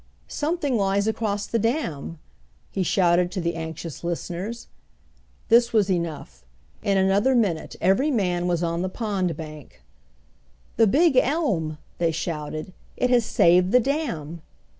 [0.27, 2.17] "Something lies across the dam!"
[2.71, 4.65] he shouted to the anxious listeners.
[5.49, 6.43] This was enough.
[6.81, 9.83] In another minute every man was on the pond bank.
[10.77, 12.73] "The big elm!" they shouted.
[12.97, 14.41] "It has saved the dam!"